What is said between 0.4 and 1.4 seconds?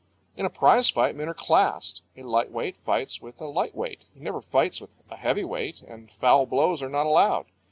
a prize fight men are